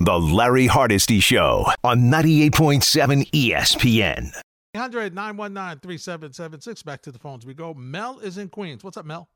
[0.00, 4.34] The Larry Hardesty Show on 98.7 ESPN.
[4.74, 6.82] 800 919 3776.
[6.82, 7.72] Back to the phones we go.
[7.74, 8.82] Mel is in Queens.
[8.82, 9.28] What's up, Mel?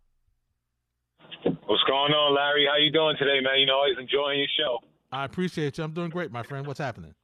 [1.44, 2.66] What's going on, Larry?
[2.66, 3.60] How you doing today, man?
[3.62, 4.82] You know, always enjoying your show.
[5.12, 5.84] I appreciate you.
[5.84, 6.66] I'm doing great, my friend.
[6.66, 7.14] What's happening?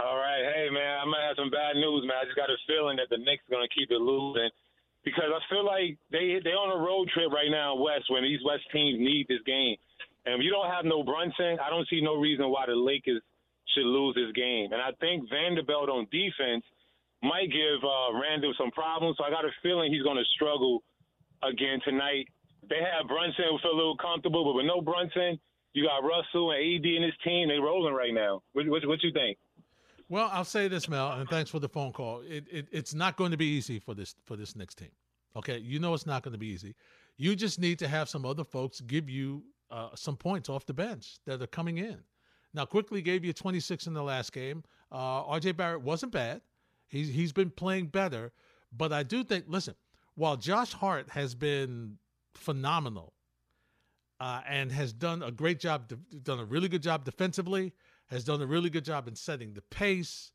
[0.00, 0.40] All right.
[0.56, 2.16] Hey, man, I might have some bad news, man.
[2.16, 4.48] I just got a feeling that the Knicks are going to keep it losing
[5.04, 8.40] because I feel like they they're on a road trip right now West when these
[8.40, 9.76] West teams need this game.
[10.30, 13.20] And if you don't have no Brunson, I don't see no reason why the Lakers
[13.74, 14.70] should lose this game.
[14.70, 16.62] And I think Vanderbilt on defense
[17.22, 19.16] might give uh, Randle some problems.
[19.18, 20.82] So I got a feeling he's going to struggle
[21.42, 22.30] again tonight.
[22.68, 25.38] They have Brunson who feel a little comfortable, but with no Brunson,
[25.72, 27.48] you got Russell and AD in his team.
[27.48, 28.42] They rolling right now.
[28.52, 29.36] What, what, what you think?
[30.08, 32.22] Well, I'll say this, Mel, and thanks for the phone call.
[32.26, 34.90] It, it, it's not going to be easy for this for this next team.
[35.36, 36.74] Okay, you know it's not going to be easy.
[37.16, 40.74] You just need to have some other folks give you uh, some points off the
[40.74, 41.98] bench that are coming in.
[42.52, 44.64] Now, Quickley gave you 26 in the last game.
[44.90, 46.40] Uh, RJ Barrett wasn't bad.
[46.88, 48.32] He's, he's been playing better.
[48.76, 49.74] But I do think, listen,
[50.14, 51.98] while Josh Hart has been
[52.34, 53.12] phenomenal
[54.18, 57.72] uh, and has done a great job, done a really good job defensively,
[58.08, 60.32] has done a really good job in setting the pace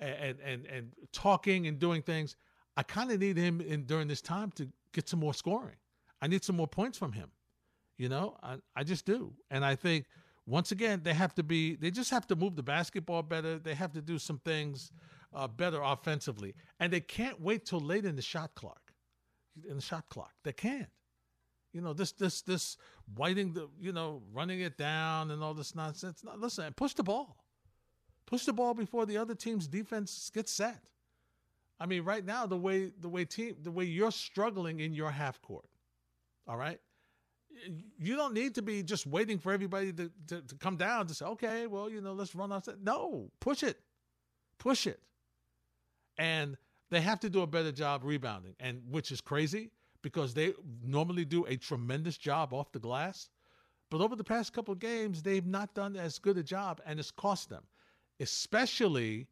[0.00, 2.36] and, and, and talking and doing things.
[2.76, 5.76] I kind of need him in during this time to get some more scoring.
[6.22, 7.30] I need some more points from him.
[8.00, 9.34] You know, I, I just do.
[9.50, 10.06] And I think
[10.46, 13.58] once again, they have to be, they just have to move the basketball better.
[13.58, 14.90] They have to do some things
[15.34, 16.54] uh, better offensively.
[16.80, 18.94] And they can't wait till late in the shot clock.
[19.68, 20.32] In the shot clock.
[20.44, 20.88] They can't.
[21.74, 22.78] You know, this, this, this
[23.16, 26.24] whiting the, you know, running it down and all this nonsense.
[26.24, 27.44] No, listen, push the ball.
[28.24, 30.80] Push the ball before the other team's defense gets set.
[31.78, 35.10] I mean, right now, the way the way team the way you're struggling in your
[35.10, 35.66] half court,
[36.46, 36.78] all right,
[37.98, 41.14] you don't need to be just waiting for everybody to, to, to come down to
[41.14, 42.68] say, okay, well, you know, let's run off.
[42.82, 43.78] No, push it,
[44.58, 45.00] push it,
[46.18, 46.56] and
[46.90, 49.70] they have to do a better job rebounding, and which is crazy
[50.02, 53.28] because they normally do a tremendous job off the glass,
[53.90, 56.98] but over the past couple of games, they've not done as good a job, and
[56.98, 57.64] it's cost them,
[58.20, 59.26] especially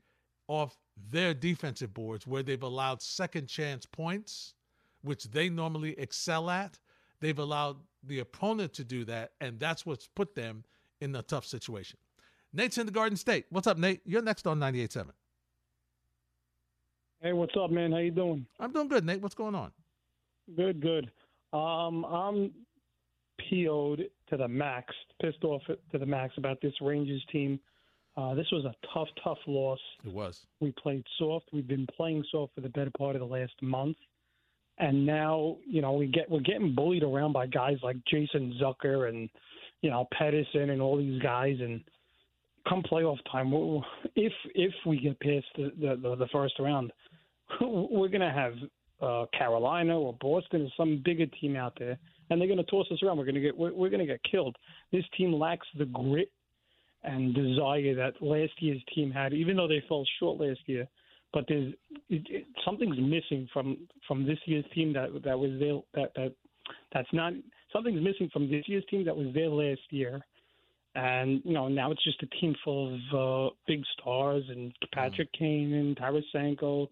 [0.49, 0.77] off
[1.11, 4.55] their defensive boards where they've allowed second chance points,
[5.03, 6.79] which they normally excel at.
[7.21, 10.65] They've allowed the opponent to do that, and that's what's put them
[11.01, 11.99] in a tough situation.
[12.53, 13.47] Nate's in the Garden State.
[13.51, 14.01] What's up, Nate?
[14.05, 15.11] You're next on 98.7.
[17.21, 17.93] Hey, what's up, man?
[17.93, 18.47] How you doing?
[18.61, 19.21] I'm doing good, Nate.
[19.21, 19.73] What's going on?
[20.57, 21.11] Good, good.
[21.53, 22.53] Um, I'm
[23.51, 27.59] PO'd to the max, pissed off to the max about this Rangers team.
[28.17, 29.79] Uh, this was a tough, tough loss.
[30.05, 30.47] It was.
[30.61, 31.47] We played soft.
[31.53, 33.97] We've been playing soft for the better part of the last month
[34.79, 39.09] and now you know we get we're getting bullied around by guys like Jason Zucker
[39.09, 39.29] and
[39.83, 41.57] you know Pedersen and all these guys.
[41.61, 41.83] And
[42.69, 43.53] come playoff time
[44.15, 46.93] if if we get past the the, the first round
[47.61, 48.55] we're going to have
[49.01, 51.99] uh, Carolina or Boston or some bigger team out there
[52.31, 53.17] and they're going to toss us around.
[53.17, 54.57] We're going to get we're, we're going to get killed.
[54.93, 56.31] This team lacks the grit
[57.05, 60.87] and desire that last year's team had even though they fell short last year
[61.33, 61.73] but there's
[62.09, 66.33] it, it, something's missing from from this year's team that that was there that that
[66.93, 67.33] that's not
[67.73, 70.21] something's missing from this year's team that was there last year.
[70.95, 75.29] And you know now it's just a team full of uh, big stars and Patrick
[75.35, 75.39] mm.
[75.39, 76.89] Kane and Tarasenko,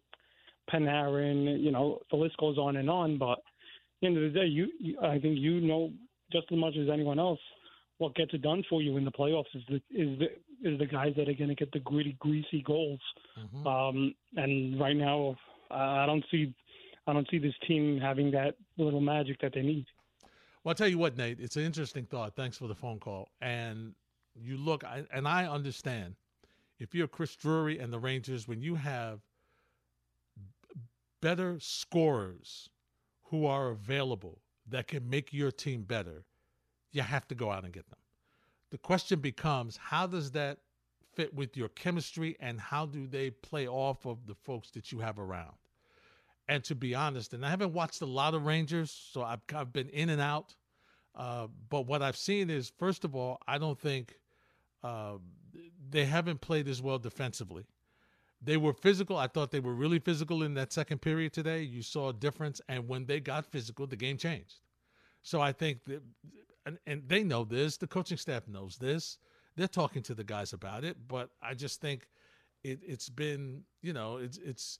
[0.70, 1.60] Panarin.
[1.60, 3.18] You know the list goes on and on.
[3.18, 3.38] But at
[4.00, 5.90] the end of the day, you, you I think you know
[6.30, 7.40] just as much as anyone else
[7.98, 10.26] what gets it done for you in the playoffs is the is the
[10.62, 13.00] is the guys that are going to get the gritty, greasy goals.
[13.38, 13.66] Mm-hmm.
[13.66, 15.36] Um, and right now,
[15.70, 16.54] I don't see,
[17.06, 19.86] I don't see this team having that little magic that they need.
[20.64, 21.38] Well, I'll tell you what, Nate.
[21.40, 22.34] It's an interesting thought.
[22.34, 23.28] Thanks for the phone call.
[23.40, 23.94] And
[24.34, 26.16] you look, and I understand
[26.78, 29.20] if you're Chris Drury and the Rangers, when you have
[31.22, 32.68] better scorers
[33.24, 36.24] who are available that can make your team better,
[36.92, 37.98] you have to go out and get them
[38.76, 40.58] the question becomes how does that
[41.14, 44.98] fit with your chemistry and how do they play off of the folks that you
[44.98, 45.54] have around?
[46.46, 49.72] And to be honest, and I haven't watched a lot of Rangers, so I've, I've
[49.72, 50.54] been in and out.
[51.14, 54.16] Uh, but what I've seen is, first of all, I don't think
[54.84, 55.14] uh,
[55.88, 57.64] they haven't played as well defensively.
[58.42, 59.16] They were physical.
[59.16, 61.62] I thought they were really physical in that second period today.
[61.62, 62.60] You saw a difference.
[62.68, 64.56] And when they got physical, the game changed.
[65.22, 66.02] So I think that
[66.66, 67.76] and, and they know this.
[67.76, 69.18] The coaching staff knows this.
[69.56, 70.96] They're talking to the guys about it.
[71.08, 72.08] But I just think
[72.62, 74.78] it, it's been, you know, it's it's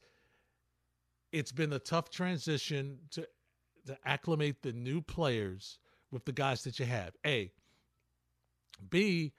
[1.33, 3.27] it's been a tough transition to
[3.87, 5.79] to acclimate the new players
[6.11, 7.13] with the guys that you have.
[7.25, 7.53] A.
[8.91, 9.33] B.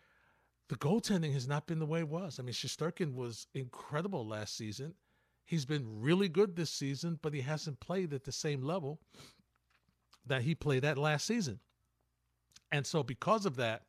[0.70, 2.40] the goaltending has not been the way it was.
[2.40, 4.96] I mean, Shesterkin was incredible last season.
[5.46, 9.00] He's been really good this season, but he hasn't played at the same level
[10.26, 11.60] that he played at last season.
[12.72, 13.84] And so, because of that,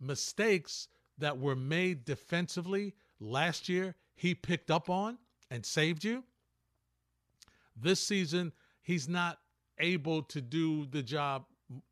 [0.00, 0.88] mistakes
[1.18, 5.18] that were made defensively last year, he picked up on
[5.50, 6.24] and saved you.
[7.76, 9.38] This season, he's not
[9.78, 11.44] able to do the job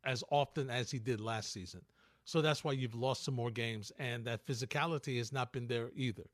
[0.03, 1.81] as often as he did last season.
[2.23, 5.89] So that's why you've lost some more games, and that physicality has not been there
[5.95, 6.25] either.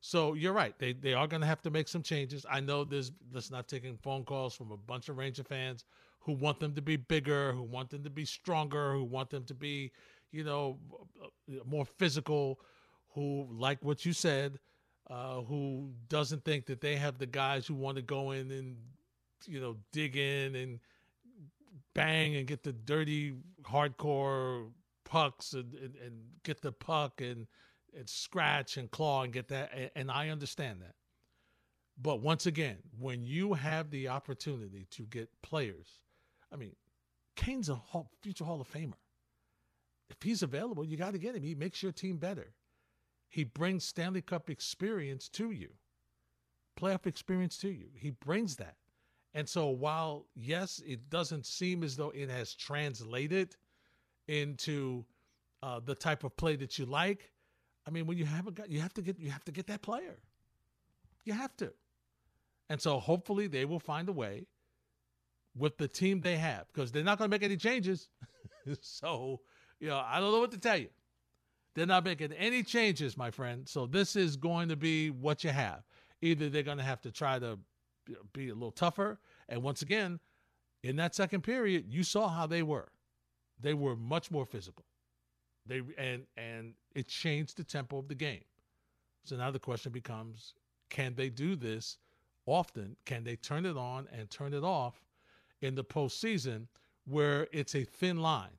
[0.00, 2.46] So you're right; they they are going to have to make some changes.
[2.48, 5.84] I know there's that's not taking phone calls from a bunch of Ranger fans
[6.24, 9.44] who want them to be bigger, who want them to be stronger, who want them
[9.44, 9.92] to be,
[10.32, 10.78] you know,
[11.66, 12.58] more physical,
[13.14, 14.58] who like what you said,
[15.10, 18.76] uh, who doesn't think that they have the guys who want to go in and,
[19.46, 20.80] you know, dig in and
[21.94, 24.70] bang and get the dirty, hardcore
[25.04, 27.46] pucks and, and, and get the puck and,
[27.96, 29.92] and scratch and claw and get that.
[29.94, 30.94] And I understand that.
[32.00, 36.00] But once again, when you have the opportunity to get players,
[36.54, 36.76] I mean,
[37.34, 37.80] Kane's a
[38.22, 38.94] future Hall of Famer.
[40.08, 41.42] If he's available, you got to get him.
[41.42, 42.54] He makes your team better.
[43.28, 45.70] He brings Stanley Cup experience to you,
[46.78, 47.86] playoff experience to you.
[47.94, 48.76] He brings that.
[49.34, 53.56] And so, while yes, it doesn't seem as though it has translated
[54.28, 55.04] into
[55.62, 57.32] uh, the type of play that you like,
[57.86, 59.66] I mean, when you have a guy, you have to get you have to get
[59.66, 60.18] that player.
[61.24, 61.72] You have to.
[62.70, 64.46] And so, hopefully, they will find a way
[65.56, 68.08] with the team they have because they're not going to make any changes.
[68.80, 69.40] so,
[69.80, 70.88] you know, I don't know what to tell you.
[71.74, 73.68] They're not making any changes, my friend.
[73.68, 75.82] So this is going to be what you have.
[76.22, 77.58] Either they're going to have to try to
[78.32, 79.18] be a little tougher.
[79.48, 80.20] And once again,
[80.82, 82.88] in that second period, you saw how they were.
[83.60, 84.84] They were much more physical.
[85.66, 88.44] They and and it changed the tempo of the game.
[89.24, 90.54] So now the question becomes,
[90.90, 91.96] can they do this
[92.44, 92.96] often?
[93.06, 95.03] Can they turn it on and turn it off
[95.64, 96.66] in the postseason
[97.06, 98.58] where it's a thin line,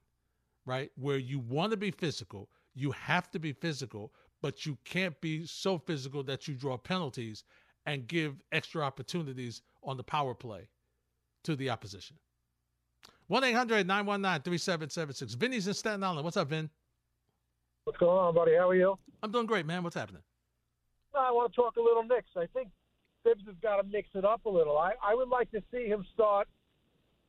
[0.66, 0.92] right?
[0.96, 4.12] Where you want to be physical, you have to be physical,
[4.42, 7.44] but you can't be so physical that you draw penalties
[7.86, 10.68] and give extra opportunities on the power play
[11.44, 12.18] to the opposition.
[13.28, 15.34] 1 800 919 3776.
[15.36, 16.25] Vinny's in Staten Island.
[16.25, 16.69] What's up, Vin?
[17.84, 18.56] What's going on, buddy?
[18.56, 18.98] How are you?
[19.22, 19.84] I'm doing great, man.
[19.84, 20.22] What's happening?
[21.16, 22.30] I want to talk a little Knicks.
[22.36, 22.69] I think
[23.24, 24.78] Thibs has got to mix it up a little.
[24.78, 26.48] I, I would like to see him start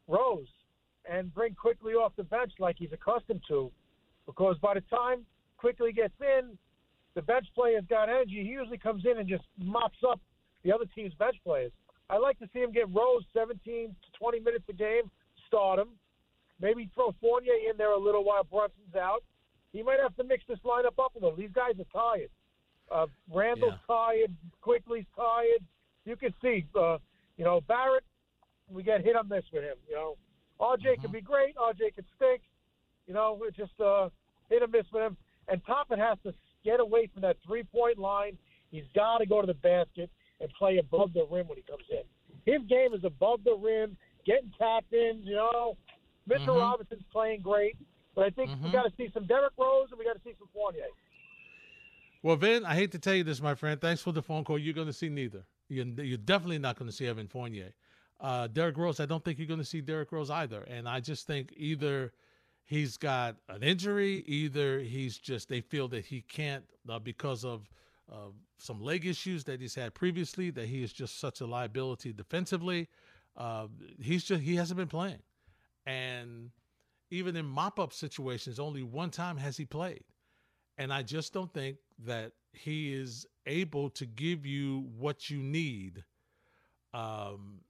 [0.08, 0.48] Rose
[1.10, 3.70] and bring Quickley off the bench like he's accustomed to,
[4.26, 5.24] because by the time
[5.56, 6.58] Quickley gets in,
[7.14, 8.42] the bench player's got energy.
[8.42, 10.20] He usually comes in and just mops up
[10.64, 11.72] the other team's bench players.
[12.10, 15.10] I like to see him get Rose 17 to 20 minutes a game,
[15.46, 15.88] start him.
[16.60, 19.22] Maybe throw Fournier in there a little while Brunson's out.
[19.72, 21.36] He might have to mix this lineup up a little.
[21.36, 22.30] These guys are tired.
[22.90, 23.94] Uh, Randle's yeah.
[23.94, 24.34] tired.
[24.60, 25.62] Quickley's tired.
[26.04, 26.98] You can see, uh,
[27.36, 28.04] you know, Barrett.
[28.70, 29.76] We get hit on this with him.
[29.88, 30.16] You know,
[30.60, 31.02] RJ mm-hmm.
[31.02, 31.56] could be great.
[31.56, 32.42] RJ could stink.
[33.06, 34.08] You know, it's just uh,
[34.50, 35.16] hit or miss with him.
[35.48, 36.34] And Toppin has to
[36.64, 38.36] get away from that three point line.
[38.70, 40.10] He's got to go to the basket
[40.40, 42.02] and play above the rim when he comes in.
[42.44, 45.20] His game is above the rim, getting tapped in.
[45.22, 45.76] You know,
[46.26, 46.58] Mitchell mm-hmm.
[46.58, 47.76] Robinson's playing great,
[48.14, 48.64] but I think mm-hmm.
[48.64, 50.86] we got to see some Derrick Rose and we got to see some Fournier.
[52.22, 53.80] Well, Vin, I hate to tell you this, my friend.
[53.80, 54.58] Thanks for the phone call.
[54.58, 55.44] You're going to see neither.
[55.68, 57.72] You're, you're definitely not going to see Evan Fournier.
[58.20, 60.62] Uh, Derrick Rose, I don't think you're going to see Derrick Rose either.
[60.62, 62.12] And I just think either–
[62.66, 67.70] he's got an injury, either he's just they feel that he can't uh, because of
[68.12, 72.12] uh, some leg issues that he's had previously, that he is just such a liability
[72.12, 72.88] defensively.
[73.36, 73.68] Uh,
[74.00, 75.22] he's just he hasn't been playing,
[75.86, 76.50] and
[77.10, 80.04] even in mop up situations, only one time has he played,
[80.76, 86.02] and I just don't think that he is able to give you what you need.
[86.94, 87.60] Um,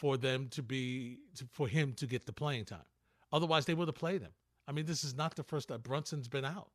[0.00, 2.88] for them to be to, for him to get the playing time.
[3.32, 4.32] Otherwise, they would have played him.
[4.66, 6.70] I mean, this is not the first that Brunson's been out,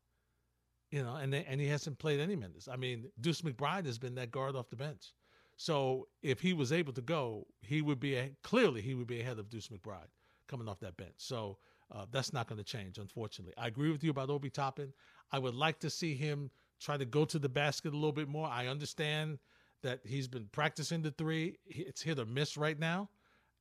[0.92, 2.68] you know, and they, and he hasn't played any minutes.
[2.68, 5.14] I mean, Deuce McBride has been that guard off the bench.
[5.58, 9.22] So if he was able to go, he would be a, clearly he would be
[9.22, 10.12] ahead of Deuce McBride
[10.48, 11.16] coming off that bench.
[11.18, 11.58] So
[11.92, 13.56] uh, that's not going to change, unfortunately.
[13.58, 14.94] I agree with you about Obi Toppin.
[15.32, 18.28] I would like to see him try to go to the basket a little bit
[18.28, 18.48] more.
[18.48, 19.40] I understand
[19.86, 21.58] that he's been practicing the three.
[21.68, 23.10] It's hit or miss right now.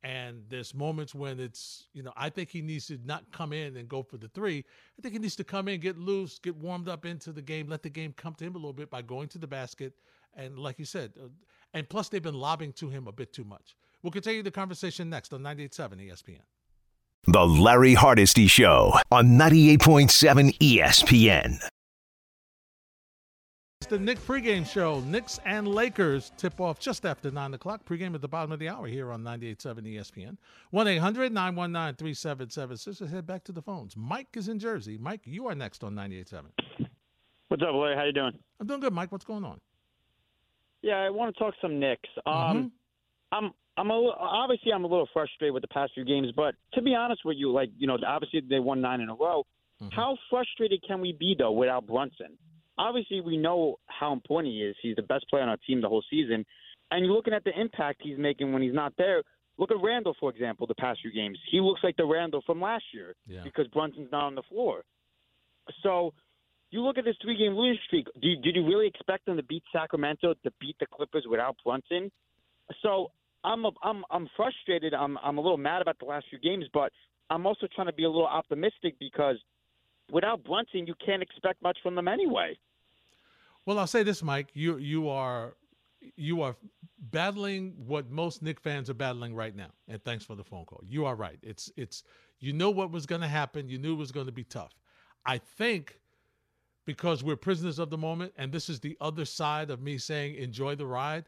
[0.03, 3.77] And there's moments when it's, you know, I think he needs to not come in
[3.77, 4.65] and go for the three.
[4.99, 7.69] I think he needs to come in, get loose, get warmed up into the game,
[7.69, 9.95] let the game come to him a little bit by going to the basket.
[10.37, 11.29] And like you said, uh,
[11.73, 13.77] and plus they've been lobbing to him a bit too much.
[14.03, 16.41] We'll continue the conversation next on 98.7 ESPN.
[17.27, 21.59] The Larry Hardesty Show on 98.7 ESPN.
[23.95, 24.99] The Knick pregame show.
[25.03, 27.85] Knicks and Lakers tip off just after 9 o'clock.
[27.85, 30.37] Pregame at the bottom of the hour here on 98.7 ESPN.
[30.73, 33.01] 1 800 919 3776.
[33.01, 33.97] Let's head back to the phones.
[33.97, 34.99] Mike is in Jersey.
[34.99, 36.43] Mike, you are next on 98.7.
[37.47, 37.95] What's up, Larry?
[37.95, 38.33] How you doing?
[38.59, 39.13] I'm doing good, Mike.
[39.13, 39.61] What's going on?
[40.83, 42.09] Yeah, I want to talk some Knicks.
[42.27, 42.71] Um, Mhm.
[43.31, 46.83] I'm I'm a, obviously I'm a little frustrated with the past few games, but to
[46.83, 49.47] be honest with you, like you know, obviously they won nine in a row.
[49.81, 49.93] Mhm.
[49.93, 52.37] How frustrated can we be though without Brunson?
[52.79, 54.75] Obviously, we know how important he is.
[54.83, 56.45] He's the best player on our team the whole season,
[56.91, 59.23] and you're looking at the impact he's making when he's not there.
[59.57, 61.39] Look at Randle, for example, the past few games.
[61.51, 63.43] He looks like the Randle from last year Yeah.
[63.45, 64.83] because Brunson's not on the floor.
[65.83, 66.13] So
[66.71, 68.07] you look at this three game losing streak.
[68.21, 71.57] Do you, did you really expect them to beat Sacramento, to beat the Clippers without
[71.65, 72.11] Brunson?
[72.83, 73.13] So
[73.45, 74.93] I'm a, I'm I'm frustrated.
[74.95, 76.91] I'm I'm a little mad about the last few games, but
[77.31, 79.37] I'm also trying to be a little optimistic because
[80.11, 82.59] without Brunson, you can't expect much from them anyway.
[83.67, 84.49] Well, I'll say this, Mike.
[84.55, 85.55] You you are
[86.17, 86.57] you are
[87.11, 89.71] battling what most Knick fans are battling right now.
[89.89, 90.83] And thanks for the phone call.
[90.87, 91.39] You are right.
[91.43, 92.05] It's it's
[92.41, 93.69] you know what was going to happen.
[93.69, 94.73] You knew it was going to be tough.
[95.25, 95.99] I think
[96.85, 100.35] because we're prisoners of the moment, and this is the other side of me saying
[100.35, 101.25] enjoy the ride,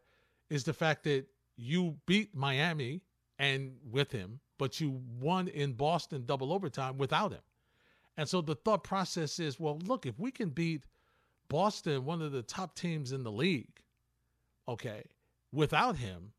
[0.51, 1.25] is the fact that
[1.57, 3.01] you beat Miami
[3.39, 7.41] and with him, but you won in Boston double overtime without him.
[8.17, 10.85] And so the thought process is, well, look, if we can beat
[11.49, 13.81] Boston, one of the top teams in the league,
[14.69, 15.05] okay,
[15.53, 16.33] without him,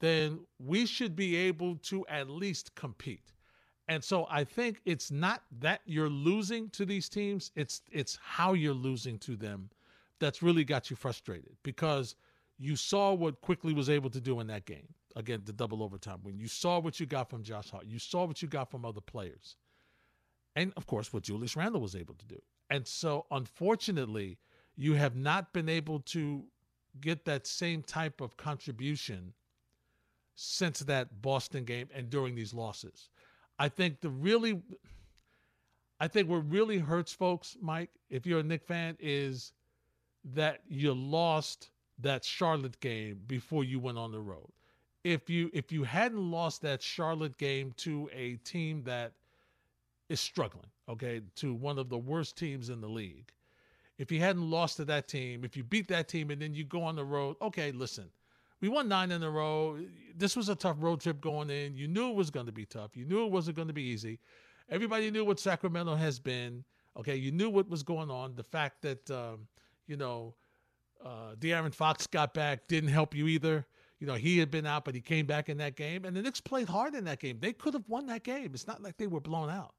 [0.00, 3.32] then we should be able to at least compete.
[3.88, 8.54] And so I think it's not that you're losing to these teams, it's it's how
[8.54, 9.70] you're losing to them
[10.18, 12.14] that's really got you frustrated because
[12.58, 14.86] you saw what Quickley was able to do in that game.
[15.16, 18.24] Again, the double overtime when you saw what you got from Josh Hart, you saw
[18.24, 19.56] what you got from other players.
[20.56, 22.40] And of course what Julius Randle was able to do.
[22.70, 24.38] And so unfortunately,
[24.76, 26.44] you have not been able to
[27.00, 29.32] get that same type of contribution
[30.34, 33.10] since that Boston game and during these losses.
[33.58, 34.62] I think the really
[36.00, 39.52] I think what really hurts folks, Mike, if you're a Knick fan, is
[40.34, 44.50] that you lost that Charlotte game before you went on the road.
[45.04, 49.12] If you if you hadn't lost that Charlotte game to a team that
[50.12, 53.32] is struggling, okay, to one of the worst teams in the league,
[53.98, 56.64] if you hadn't lost to that team, if you beat that team and then you
[56.64, 58.08] go on the road, okay, listen,
[58.60, 59.78] we won nine in a row.
[60.16, 61.76] This was a tough road trip going in.
[61.76, 62.96] You knew it was going to be tough.
[62.96, 64.20] You knew it wasn't going to be easy.
[64.70, 66.64] Everybody knew what Sacramento has been.
[66.96, 68.34] Okay, you knew what was going on.
[68.34, 69.48] The fact that um,
[69.86, 70.34] you know
[71.04, 73.66] uh, De'Aaron Fox got back didn't help you either.
[73.98, 76.22] You know he had been out, but he came back in that game, and the
[76.22, 77.38] Knicks played hard in that game.
[77.40, 78.50] They could have won that game.
[78.54, 79.74] It's not like they were blown out.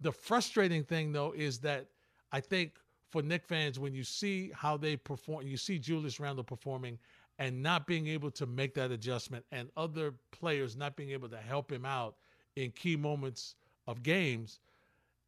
[0.00, 1.86] The frustrating thing though is that
[2.32, 2.72] I think
[3.10, 6.98] for Knick fans, when you see how they perform, you see Julius Randle performing
[7.38, 11.36] and not being able to make that adjustment, and other players not being able to
[11.36, 12.16] help him out
[12.56, 13.54] in key moments
[13.86, 14.58] of games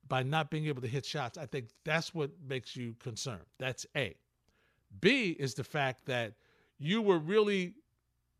[0.09, 1.39] by not being able to hit shots.
[1.39, 3.45] I think that's what makes you concerned.
[3.59, 4.17] That's A.
[5.01, 6.35] B is the fact that
[6.81, 7.75] you were really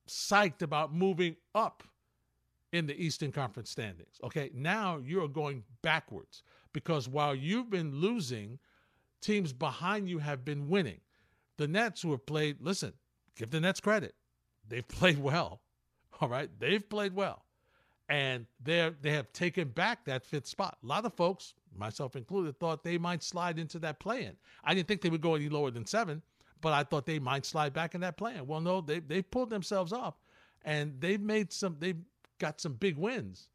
[0.09, 1.85] psyched about moving up
[2.73, 4.21] in the Eastern Conference standings.
[4.23, 8.59] Okay, now you're going backwards because while you've been losing,
[9.21, 11.01] teams behind you have been winning.
[11.57, 12.95] The Nets, who have played, listen,
[13.37, 14.15] give the Nets credit.
[14.67, 15.61] They've played well.
[16.21, 17.45] All right, they've played well,
[18.09, 20.77] and they they have taken back that fifth spot.
[20.83, 24.37] A lot of folks, myself included, thought they might slide into that play-in.
[24.63, 26.21] I didn't think they would go any lower than seven,
[26.61, 28.47] but I thought they might slide back in that play-in.
[28.47, 30.21] Well, no, they they pulled themselves up,
[30.63, 31.77] and they've made some.
[31.79, 31.97] They've
[32.41, 33.49] got some big wins,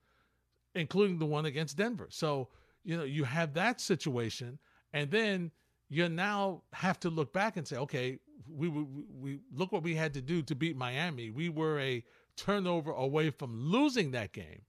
[0.74, 2.08] including the one against Denver.
[2.10, 2.48] So
[2.86, 4.60] you know you have that situation,
[4.94, 5.52] and then
[5.90, 9.96] you now have to look back and say, okay, we, we we look what we
[9.96, 11.30] had to do to beat Miami.
[11.30, 12.04] We were a
[12.38, 14.62] turnover away from losing that game,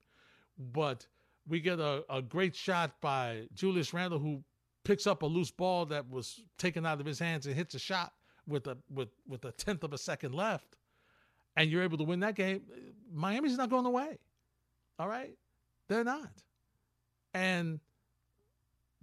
[0.58, 1.06] but
[1.46, 4.42] we get a, a great shot by Julius Randle who
[4.84, 7.78] picks up a loose ball that was taken out of his hands and hits a
[7.78, 8.12] shot
[8.46, 10.76] with a with with a tenth of a second left,
[11.56, 12.62] and you're able to win that game.
[13.12, 14.18] Miami's not going away.
[14.98, 15.34] All right,
[15.88, 16.32] they're not,
[17.34, 17.80] and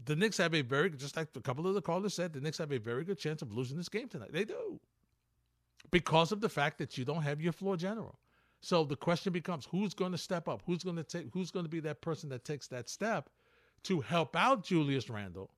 [0.05, 2.57] the Knicks have a very just like a couple of the callers said, the Knicks
[2.57, 4.33] have a very good chance of losing this game tonight.
[4.33, 4.79] They do.
[5.91, 8.17] Because of the fact that you don't have your floor general.
[8.61, 10.61] So the question becomes who's going to step up?
[10.65, 13.29] Who's going to take who's going to be that person that takes that step
[13.83, 15.51] to help out Julius Randle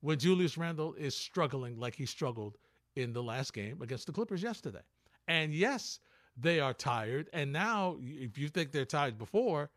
[0.00, 2.56] when Julius Randle is struggling like he struggled
[2.94, 4.82] in the last game against the Clippers yesterday.
[5.26, 5.98] And yes,
[6.36, 7.28] they are tired.
[7.32, 9.70] And now if you think they're tired before,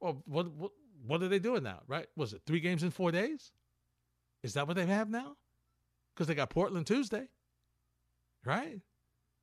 [0.00, 0.72] well, what what
[1.06, 2.06] what are they doing now, right?
[2.16, 3.52] Was it three games in four days?
[4.42, 5.36] Is that what they have now?
[6.14, 7.28] Because they got Portland Tuesday.
[8.44, 8.80] right?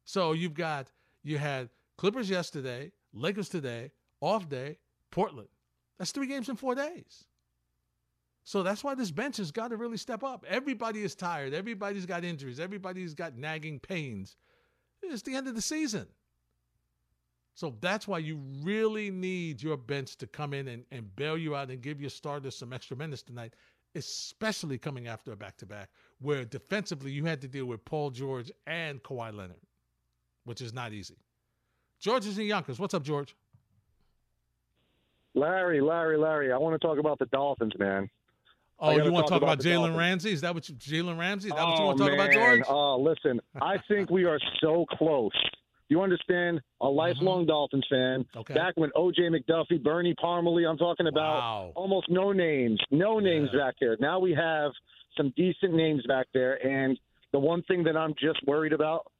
[0.06, 0.88] So you've got
[1.24, 4.78] you had Clippers yesterday, Lakers today, off day,
[5.12, 5.50] Portland.
[6.00, 7.26] That's three games in four days.
[8.44, 10.46] So that's why this bench has got to really step up.
[10.48, 11.54] Everybody is tired.
[11.54, 12.60] Everybody's got injuries.
[12.60, 14.38] Everybody's got nagging pains.
[15.04, 16.08] It's the end of the season.
[17.58, 21.56] So that's why you really need your bench to come in and, and bail you
[21.56, 23.56] out and give your starters some extra minutes tonight,
[23.96, 28.12] especially coming after a back to back, where defensively you had to deal with Paul
[28.12, 29.58] George and Kawhi Leonard,
[30.44, 31.16] which is not easy.
[32.00, 32.78] George is in Yonkers.
[32.78, 33.36] What's up, George?
[35.34, 38.08] Larry, Larry, Larry, I want to talk about the Dolphins, man.
[38.78, 40.32] Oh, you want to talk, about, about Jalen Ramsey?
[40.32, 41.48] Is that what Jalen Ramsey?
[41.48, 42.20] Is that oh, what you want to talk man.
[42.20, 42.62] about, George?
[42.70, 45.32] Oh, listen, I think we are so close.
[45.90, 46.62] You understand?
[46.82, 47.50] A lifelong mm-hmm.
[47.50, 48.26] Dolphins fan.
[48.36, 48.54] Okay.
[48.54, 51.72] Back when OJ McDuffie, Bernie Parmalee, I'm talking about wow.
[51.76, 53.60] almost no names, no names yeah.
[53.60, 53.96] back there.
[54.00, 54.72] Now we have
[55.16, 57.00] some decent names back there, and
[57.32, 59.12] the one thing that I'm just worried about,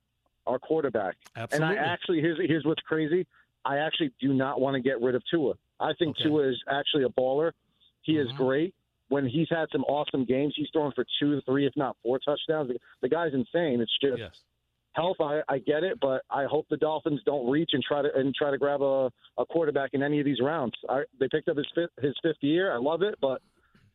[0.46, 1.16] our quarterback.
[1.36, 1.78] Absolutely.
[1.78, 3.26] And I actually here's here's what's crazy.
[3.66, 5.54] I actually do not want to get rid of Tua.
[5.80, 6.30] I think okay.
[6.30, 7.52] Tua is actually a baller.
[8.02, 8.30] He mm-hmm.
[8.30, 8.74] is great.
[9.10, 12.70] When he's had some awesome games, he's throwing for two, three, if not four touchdowns.
[12.70, 13.80] The, the guy's insane.
[13.80, 14.32] It's just yes.
[14.98, 15.18] Health.
[15.22, 18.36] I, I get it, but I hope the Dolphins don't reach and try to and
[18.36, 20.74] try to grab a, a quarterback in any of these rounds.
[20.90, 22.74] I, they picked up his fifth his fifth year.
[22.74, 23.42] I love it, but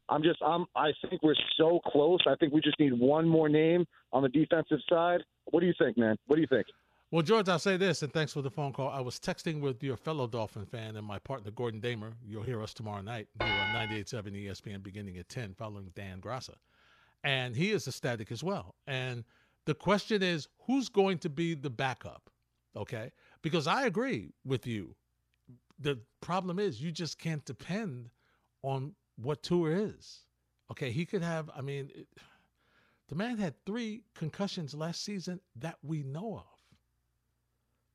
[0.08, 2.20] I'm just I'm I think we're so close.
[2.26, 5.20] I think we just need one more name on the defensive side.
[5.50, 6.16] What do you think, man?
[6.26, 6.66] What do you think?
[7.10, 8.88] Well, George, I'll say this, and thanks for the phone call.
[8.88, 12.14] I was texting with your fellow Dolphin fan and my partner, Gordon Damer.
[12.26, 16.54] You'll hear us tomorrow night here on 98.7 ESPN beginning at 10, following Dan Graca.
[17.22, 18.76] And he is ecstatic as well.
[18.86, 19.24] And
[19.64, 22.30] the question is, who's going to be the backup?
[22.76, 23.12] Okay?
[23.42, 24.94] Because I agree with you.
[25.78, 28.10] The problem is, you just can't depend
[28.62, 30.20] on what Tua is.
[30.70, 30.90] Okay?
[30.90, 32.08] He could have, I mean, it,
[33.08, 36.52] the man had three concussions last season that we know of.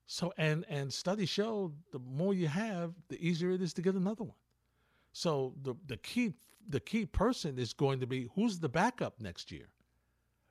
[0.06, 3.96] So and and studies show the more you have, the easier it is to get
[3.96, 4.38] another one.
[5.12, 6.34] So the the key
[6.70, 9.68] the key person is going to be who's the backup next year,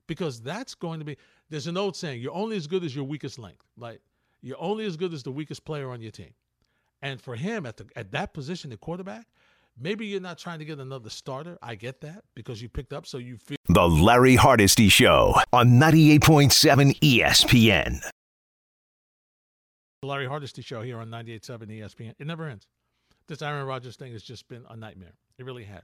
[0.06, 1.16] because that's going to be.
[1.48, 3.58] There's an old saying: you're only as good as your weakest link.
[3.76, 4.00] Like
[4.42, 6.34] you're only as good as the weakest player on your team.
[7.02, 9.26] And for him at the at that position, the quarterback,
[9.78, 11.58] maybe you're not trying to get another starter.
[11.62, 13.56] I get that because you picked up, so you feel.
[13.68, 18.00] The Larry Hardesty Show on 98.7 ESPN.
[20.02, 22.14] The Larry Hardesty show here on 98.7 ESPN.
[22.18, 22.66] It never ends.
[23.28, 25.14] This Aaron Rodgers thing has just been a nightmare.
[25.38, 25.82] It really has.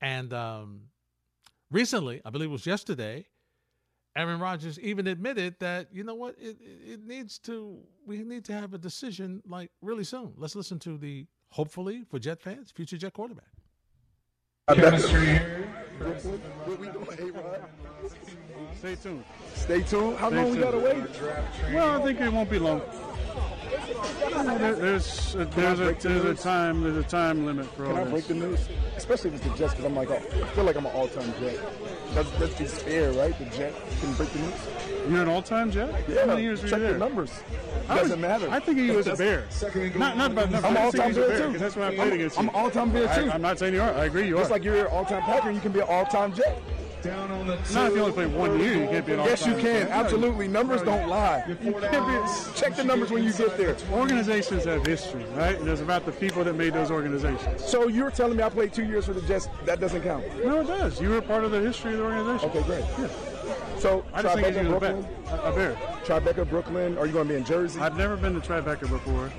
[0.00, 0.82] And um,
[1.70, 3.26] recently, I believe it was yesterday,
[4.16, 8.52] Aaron Rodgers even admitted that you know what it, it needs to we need to
[8.52, 10.32] have a decision like really soon.
[10.36, 13.44] Let's listen to the hopefully for Jet fans future Jet quarterback.
[14.74, 15.38] Chemistry.
[15.98, 17.64] What we doing, A-Rod?
[18.78, 19.24] Stay tuned.
[19.54, 20.16] Stay tuned.
[20.16, 20.56] How Stay long tuned.
[20.56, 21.04] we gotta wait?
[21.74, 22.80] Well, I think it won't be long.
[24.40, 27.98] Uh, there's a, there's a, there's a time there's a time limit for Can all
[27.98, 28.68] I break the news?
[28.96, 31.32] Especially if it's the Jets, because I'm like, oh, I feel like I'm an all-time
[31.40, 31.58] Jet.
[32.14, 33.38] That's that's just fair, right?
[33.38, 34.68] The Jet can break the news.
[35.10, 36.04] You're an all-time Jet?
[36.08, 36.20] Yeah.
[36.20, 37.30] How many years check were you the numbers.
[37.82, 38.48] It doesn't matter.
[38.50, 39.46] I think he was a Bear.
[39.96, 40.64] Not not about numbers.
[40.64, 41.58] I'm all-time Bear too.
[41.58, 42.42] That's when I played I'm, against you.
[42.42, 43.30] I'm all-time Bear too.
[43.30, 43.92] I, am not saying you are.
[43.92, 44.54] I agree you Just are.
[44.54, 46.62] like you're an all-time Packer, you can be an all-time Jet.
[47.02, 49.46] Down on the Not if you only play one year, you can't be an Yes,
[49.46, 49.88] you can.
[49.88, 50.48] Absolutely.
[50.48, 51.44] Numbers don't lie.
[51.48, 53.76] You can't be, check the numbers when you get there.
[53.92, 55.58] Organizations have history, right?
[55.58, 57.64] And it's about the people that made those organizations.
[57.64, 60.24] So you're telling me I played two years for the Jets, that doesn't count?
[60.44, 61.00] No, it does.
[61.00, 62.50] You were part of the history of the organization.
[62.50, 62.84] Okay, great.
[62.98, 63.08] Yeah.
[63.78, 65.74] So I just Tribeca, think Brooklyn, a, a bear.
[66.04, 66.98] Tribeca, Brooklyn.
[66.98, 67.80] Are you going to be in Jersey?
[67.80, 69.32] I've never been to Tribeca before.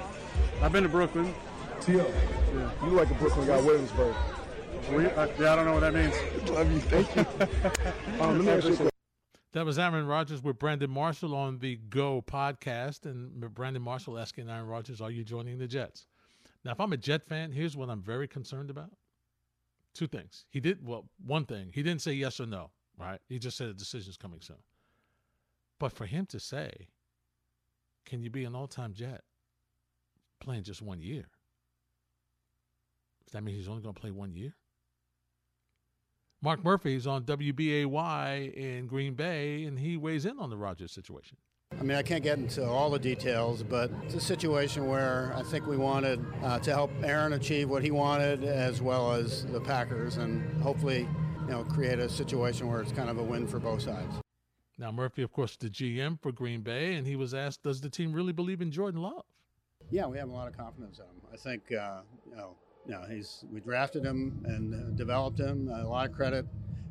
[0.62, 1.34] I've been to Brooklyn.
[1.82, 1.98] T.O.
[1.98, 2.70] Yeah.
[2.84, 4.16] You like a Brooklyn guy, Williamsburg.
[4.90, 6.16] We, uh, yeah, I don't know what that means.
[6.50, 6.80] Love you.
[6.80, 7.26] Thank you.
[8.22, 8.92] um, let me ask you
[9.54, 13.06] that was Aaron Rodgers with Brandon Marshall on the Go podcast.
[13.06, 16.08] And Brandon Marshall asking Aaron Rodgers, Are you joining the Jets?
[16.64, 18.92] Now, if I'm a Jet fan, here's what I'm very concerned about.
[19.94, 20.46] Two things.
[20.50, 23.20] He did, well, one thing, he didn't say yes or no, right?
[23.28, 24.58] He just said a decision's coming soon.
[25.80, 26.88] But for him to say,
[28.06, 29.24] Can you be an all time Jet
[30.40, 31.26] playing just one year?
[33.26, 34.56] Does that mean he's only going to play one year?
[36.44, 40.92] Mark Murphy is on WBAY in Green Bay, and he weighs in on the Rodgers
[40.92, 41.38] situation.
[41.80, 45.44] I mean, I can't get into all the details, but it's a situation where I
[45.44, 49.62] think we wanted uh, to help Aaron achieve what he wanted, as well as the
[49.62, 51.08] Packers, and hopefully,
[51.42, 54.16] you know, create a situation where it's kind of a win for both sides.
[54.80, 57.90] Now, Murphy, of course, the GM for Green Bay, and he was asked, "Does the
[57.90, 59.26] team really believe in Jordan Love?"
[59.92, 61.22] Yeah, we have a lot of confidence in him.
[61.32, 62.56] I think, uh, you know,
[62.92, 65.70] know, he's we drafted him and uh, developed him.
[65.70, 66.46] A lot of credit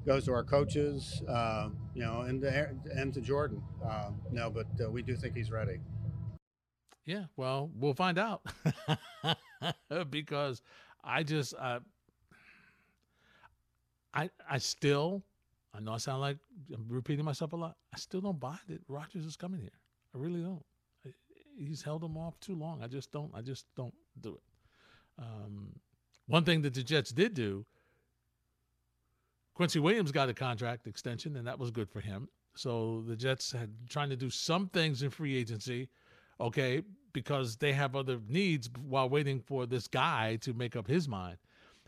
[0.07, 3.63] goes to our coaches, uh, you know, and to, and to Jordan.
[3.85, 5.79] Uh, no, but uh, we do think he's ready.
[7.07, 8.43] Yeah, well, we'll find out
[10.11, 10.63] because
[11.03, 11.81] I just uh,
[14.15, 15.23] I I still
[15.75, 16.39] I know I sound like
[16.73, 17.77] I'm repeating myself a lot.
[17.95, 19.71] I still don't buy that Rodgers is coming here.
[20.15, 20.63] I really don't.
[21.57, 22.83] He's held them off too long.
[22.83, 23.31] I just don't.
[23.35, 24.43] I just don't do it.
[25.19, 25.73] Um,
[26.31, 27.67] one thing that the Jets did do,
[29.55, 32.29] Quincy Williams got a contract extension, and that was good for him.
[32.55, 35.89] So the Jets had trying to do some things in free agency,
[36.41, 41.09] okay, because they have other needs while waiting for this guy to make up his
[41.09, 41.37] mind.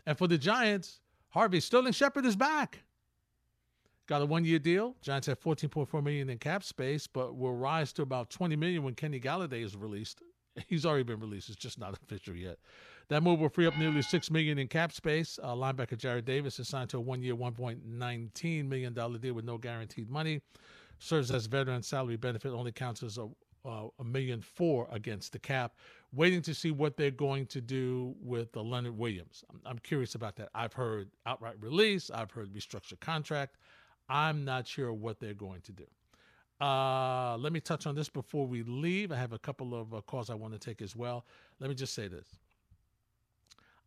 [0.05, 2.83] And for the Giants, Harvey Sterling Shepard is back.
[4.07, 4.97] Got a one-year deal.
[5.01, 8.95] Giants have 14.4 million in cap space, but will rise to about 20 million when
[8.95, 10.21] Kenny Golladay is released.
[10.67, 11.47] He's already been released.
[11.47, 12.57] It's just not official yet.
[13.09, 15.39] That move will free up nearly six million in cap space.
[15.41, 19.57] Uh, linebacker Jarrad Davis is signed to a one-year, 1.19 million dollar deal with no
[19.57, 20.41] guaranteed money.
[20.99, 22.51] Serves as veteran salary benefit.
[22.53, 23.27] Only counts as a
[23.65, 25.75] uh, a million four against the cap.
[26.11, 29.43] Waiting to see what they're going to do with the Leonard Williams.
[29.49, 30.49] I'm, I'm, curious about that.
[30.53, 32.11] I've heard outright release.
[32.11, 33.57] I've heard restructured contract.
[34.09, 35.85] I'm not sure what they're going to do.
[36.61, 39.11] Uh, let me touch on this before we leave.
[39.11, 41.25] I have a couple of uh, calls I want to take as well.
[41.59, 42.27] Let me just say this.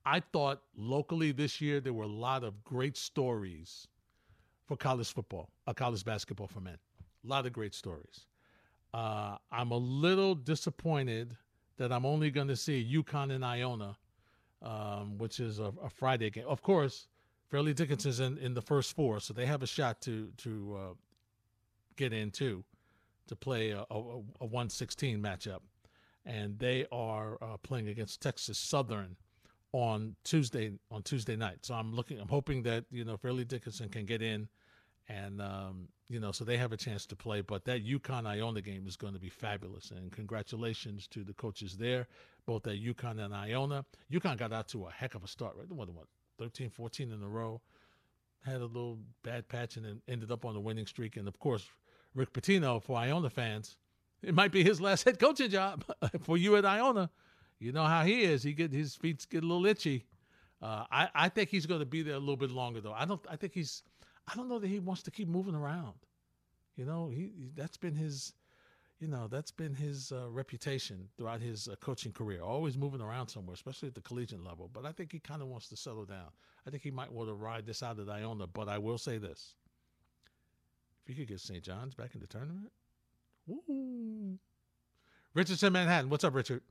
[0.06, 3.88] I thought locally this year there were a lot of great stories
[4.64, 6.78] for college football, uh, college basketball for men.
[7.24, 8.26] A lot of great stories.
[8.94, 11.36] Uh, I'm a little disappointed
[11.76, 13.96] that I'm only going to see UConn and Iona,
[14.62, 16.46] um, which is a, a, Friday game.
[16.46, 17.08] Of course,
[17.50, 20.94] Fairleigh Dickinson's in, in the first four, so they have a shot to to uh,
[21.96, 22.64] get in too,
[23.26, 23.98] to play a, a,
[24.40, 25.60] a 116 matchup,
[26.24, 29.16] and they are uh, playing against Texas Southern
[29.72, 31.58] on Tuesday on Tuesday night.
[31.62, 34.48] So I'm looking, I'm hoping that you know Fairleigh Dickinson can get in,
[35.08, 37.40] and um, you know so they have a chance to play.
[37.40, 41.76] But that UConn Iona game is going to be fabulous, and congratulations to the coaches
[41.76, 42.06] there,
[42.46, 43.84] both at UConn and Iona.
[44.12, 45.70] UConn got out to a heck of a start, right?
[45.70, 46.06] What what
[46.38, 47.60] 13, 14 in a row.
[48.44, 51.16] Had a little bad patch and then ended up on a winning streak.
[51.16, 51.66] And of course,
[52.14, 53.76] Rick Pitino for Iona fans,
[54.22, 55.84] it might be his last head coaching job
[56.20, 57.10] for you at Iona.
[57.58, 58.42] You know how he is.
[58.42, 60.04] He get his feet get a little itchy.
[60.62, 62.92] Uh, I I think he's going to be there a little bit longer though.
[62.92, 63.20] I don't.
[63.30, 63.82] I think he's.
[64.28, 65.94] I don't know that he wants to keep moving around.
[66.76, 68.32] You know, he that's been his
[68.98, 73.28] you know, that's been his uh, reputation throughout his uh, coaching career, always moving around
[73.28, 74.70] somewhere, especially at the collegiate level.
[74.72, 76.28] But I think he kind of wants to settle down.
[76.66, 78.46] I think he might want to ride this out at Iona.
[78.46, 79.54] But I will say this
[81.06, 81.62] if you could get St.
[81.62, 82.72] John's back in the tournament,
[83.46, 84.38] woo.
[85.34, 86.08] Richard's in, Manhattan.
[86.08, 86.62] What's up, Richard?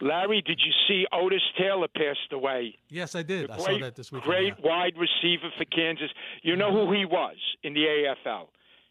[0.00, 2.74] Larry, did you see Otis Taylor passed away?
[2.88, 3.48] Yes, I did.
[3.48, 4.22] The I great, saw that this week.
[4.22, 6.10] Great wide receiver for Kansas.
[6.42, 8.48] You know who he was in the AFL?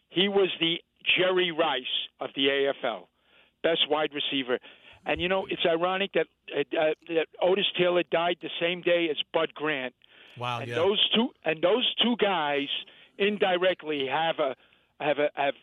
[0.10, 0.80] He was the
[1.18, 1.84] Jerry Rice
[2.20, 3.08] of the AFL,
[3.64, 4.60] best wide receiver.
[5.06, 9.18] And you know, it's ironic that uh, that Otis Taylor died the same day as
[9.34, 9.94] Bud Grant.
[10.38, 10.76] Wow, and yeah.
[10.76, 12.68] those two and those two guys
[13.18, 14.56] indirectly have a
[15.04, 15.56] have a have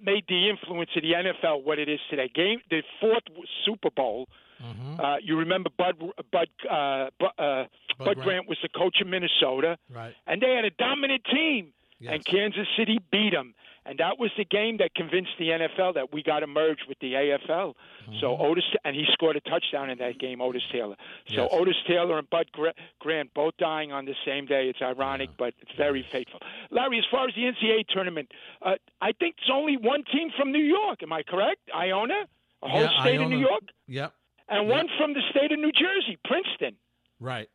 [0.00, 2.30] made the influence of the NFL what it is today.
[2.32, 3.24] Game the fourth
[3.64, 4.28] Super Bowl.
[4.62, 5.00] Mm-hmm.
[5.00, 5.96] Uh, you remember Bud
[6.32, 7.64] Bud uh, Bud, uh,
[7.98, 8.20] Bud Grant.
[8.22, 10.14] Grant was the coach of Minnesota, Right.
[10.26, 12.14] and they had a dominant team, Yes.
[12.14, 13.54] and Kansas City beat them.
[13.86, 16.98] And that was the game that convinced the NFL that we got to merge with
[17.00, 17.74] the AFL.
[18.20, 18.42] So Mm-hmm.
[18.42, 20.96] Otis and he scored a touchdown in that game, Otis Taylor.
[21.28, 21.48] So Yes.
[21.52, 24.68] Otis Taylor and Bud Gra- Grant both dying on the same day.
[24.68, 26.40] It's ironic, but it's very fateful.
[26.70, 30.52] Larry, as far as the NCAA tournament, uh, I think there's only one team from
[30.52, 31.02] New York.
[31.02, 31.60] Am I correct?
[31.74, 32.26] Iona,
[32.62, 34.12] a whole Yeah, state of New York, Yep.
[34.48, 36.76] And one from the state of New Jersey, Princeton.
[37.20, 37.48] Right.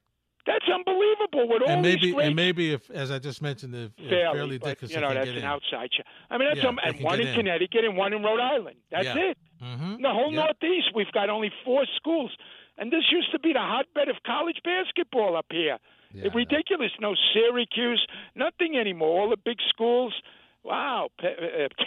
[0.46, 3.74] That's unbelievable with all And maybe these great and maybe if, as I just mentioned,
[3.74, 5.44] if, if fairly, Fairleigh but, Dickinson you know that's an in.
[5.46, 6.06] outside shot.
[6.30, 7.36] I mean, that's Yeah, um, and one in in.
[7.36, 8.76] Connecticut and one in Rhode Island.
[8.92, 9.32] That's Yeah.
[9.32, 9.38] it.
[9.64, 9.94] Mm-hmm.
[9.94, 10.32] In the whole.
[10.32, 12.32] Northeast, we've got only four schools,
[12.78, 15.78] and this used to be the hotbed of college basketball up here.
[16.14, 16.92] Yeah, It's ridiculous.
[17.00, 19.22] No Syracuse, nothing anymore.
[19.22, 20.14] All the big schools.
[20.64, 21.28] Wow, uh,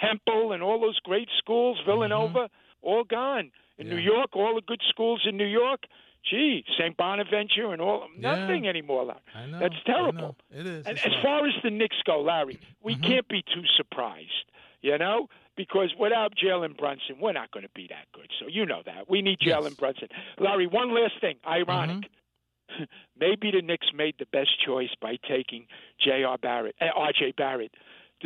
[0.00, 2.48] Temple and all those great schools, Villanova,
[2.82, 3.50] all gone.
[3.78, 4.06] In New Mm-hmm.
[4.06, 5.84] York, all the good schools in New York.
[6.28, 6.96] Gee, St.
[6.96, 8.34] Bonaventure and all Yeah.
[8.34, 9.04] nothing anymore.
[9.04, 9.20] Larry.
[9.34, 9.58] I know.
[9.60, 9.94] That's I know.
[9.96, 10.36] terrible.
[10.50, 10.86] It is.
[10.86, 13.02] And as far as the Knicks go, Larry, we Mhm.
[13.06, 17.86] can't be too surprised, you know, because without Jalen Brunson, we're not going to be
[17.88, 18.28] that good.
[18.40, 19.56] So you know that we need Yes.
[19.56, 20.08] Jalen Brunson.
[20.38, 22.10] Larry, one last thing, ironic.
[23.16, 25.68] Maybe the Knicks made the best choice by taking
[26.00, 26.36] J.R.
[26.38, 27.32] Barrett, uh, R.J.
[27.36, 27.72] Barrett.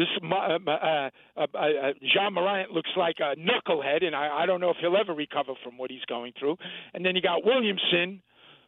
[0.00, 4.46] This uh, uh, uh, uh, uh, Jean Morant looks like a knucklehead, and I, I
[4.46, 6.56] don't know if he'll ever recover from what he's going through.
[6.94, 8.22] And then you got Williamson,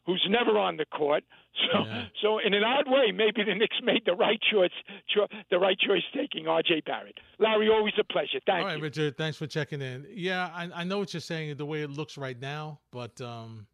[0.05, 1.25] who's never on the court.
[1.71, 2.05] So, yeah.
[2.23, 4.71] so in an odd way, maybe the Knicks made the right choice,
[5.15, 6.81] cho- the right choice taking R.J.
[6.87, 7.19] Barrett.
[7.39, 8.41] Larry, always a pleasure.
[8.47, 8.63] Thank you.
[8.63, 8.83] All right, you.
[8.83, 9.19] Richard.
[9.19, 10.07] Thanks for checking in.
[10.11, 11.59] Yeah, I, I know what you're saying.
[11.59, 13.67] The way it looks right now, but um,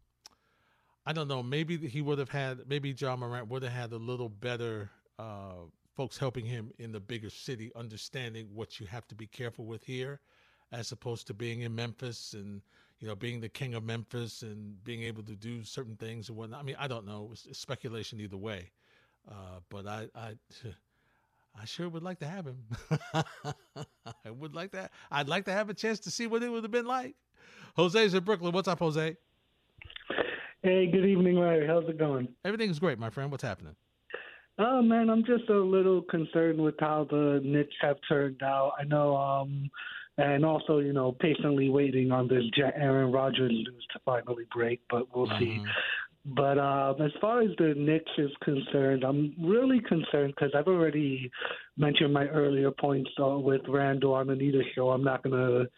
[1.05, 1.41] I don't know.
[1.41, 2.67] Maybe he would have had.
[2.67, 4.89] Maybe Ja Morant would have had a little better.
[5.17, 9.65] Uh, folks helping him in the bigger city, understanding what you have to be careful
[9.65, 10.21] with here,
[10.71, 12.61] as opposed to being in Memphis and
[13.01, 16.37] you know, being the king of Memphis and being able to do certain things and
[16.37, 16.61] whatnot.
[16.61, 17.27] I mean, I don't know.
[17.33, 18.71] It's, it's speculation either way.
[19.29, 20.35] Uh, but I, I,
[21.61, 22.63] I sure would like to have him.
[23.13, 24.91] I would like that.
[25.11, 27.15] I'd like to have a chance to see what it would have been like.
[27.75, 28.53] Jose's in Brooklyn.
[28.53, 29.17] What's up, Jose?
[30.63, 31.67] Hey, good evening, Larry.
[31.67, 32.29] How's it going?
[32.45, 33.31] Everything's great, my friend.
[33.31, 33.75] What's happening?
[34.59, 38.73] Oh man, I'm just a little concerned with how the Knicks have turned out.
[38.79, 39.69] I know um
[40.19, 42.43] and also, you know, patiently waiting on this
[42.75, 45.39] Aaron Rodgers news to finally break, but we'll mm-hmm.
[45.39, 45.61] see.
[46.25, 51.31] But uh, as far as the Knicks is concerned, I'm really concerned because I've already
[51.77, 54.89] mentioned my earlier points uh, with Randle on the Anita show.
[54.89, 55.69] I'm not going to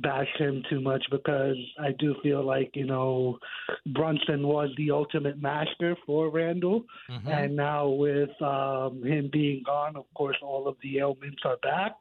[0.00, 3.38] bash him too much because I do feel like you know
[3.86, 7.28] Brunson was the ultimate master for Randle, mm-hmm.
[7.28, 11.92] and now with um, him being gone, of course, all of the ailments are back.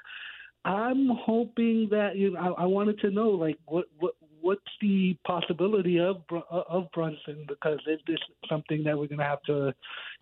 [0.65, 2.31] I'm hoping that you.
[2.31, 6.17] Know, I, I wanted to know like what what what's the possibility of
[6.49, 9.73] of Brunson because is this something that we're going to have to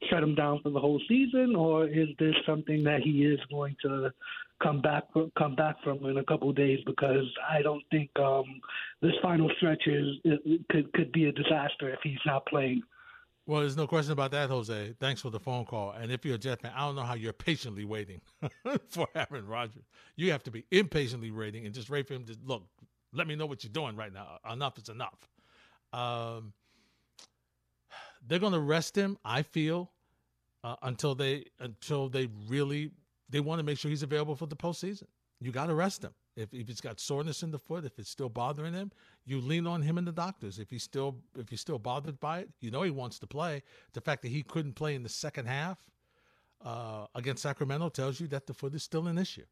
[0.09, 3.75] shut him down for the whole season, or is this something that he is going
[3.83, 4.11] to
[4.61, 5.03] come back
[5.37, 6.79] come back from in a couple of days?
[6.85, 8.45] Because I don't think um,
[9.01, 10.07] this final stretch is
[10.71, 12.81] could could be a disaster if he's not playing.
[13.47, 14.95] Well, there's no question about that, Jose.
[14.99, 15.91] Thanks for the phone call.
[15.91, 18.19] And if you're a Jet fan, I don't know how you're patiently waiting
[18.89, 19.83] for Aaron Rodgers.
[20.15, 22.63] You have to be impatiently waiting and just wait for him to look.
[23.13, 24.39] Let me know what you're doing right now.
[24.51, 25.29] Enough is enough.
[25.93, 26.53] Um,
[28.27, 29.17] they're going to rest him.
[29.23, 29.91] I feel
[30.63, 32.91] uh, until they until they really
[33.29, 35.07] they want to make sure he's available for the postseason.
[35.41, 36.13] You got to rest him.
[36.35, 38.91] If, if he's got soreness in the foot, if it's still bothering him,
[39.25, 40.59] you lean on him and the doctors.
[40.59, 43.63] If he's still if he's still bothered by it, you know he wants to play.
[43.93, 45.77] The fact that he couldn't play in the second half
[46.63, 49.45] uh, against Sacramento tells you that the foot is still an issue.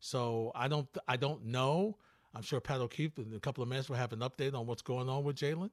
[0.00, 1.96] So I don't I don't know.
[2.34, 4.82] I'm sure Pat O'Keefe in a couple of minutes will have an update on what's
[4.82, 5.70] going on with Jalen.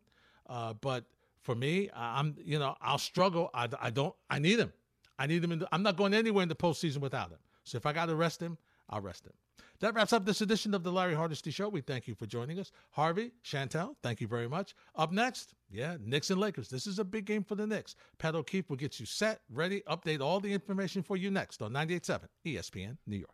[0.48, 1.06] Uh, but
[1.42, 3.50] for me, I'm you know I'll struggle.
[3.54, 4.74] I, I don't I need him.
[5.18, 5.52] I need him.
[5.52, 7.40] In the, I'm not going anywhere in the postseason without him.
[7.64, 8.58] So if I got to rest him,
[8.90, 9.34] I'll rest him.
[9.80, 11.68] That wraps up this edition of the Larry Hardesty Show.
[11.68, 12.72] We thank you for joining us.
[12.92, 14.74] Harvey, Chantel, thank you very much.
[14.96, 16.70] Up next, yeah, Knicks and Lakers.
[16.70, 17.96] This is a big game for the Knicks.
[18.18, 21.74] Pat O'Keefe will get you set, ready, update all the information for you next on
[21.74, 23.32] 98.7 ESPN New York.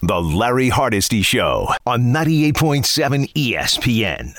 [0.00, 4.34] The Larry Hardesty Show on 98.7 ESPN.